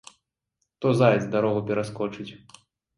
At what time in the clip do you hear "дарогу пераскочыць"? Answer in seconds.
1.37-2.31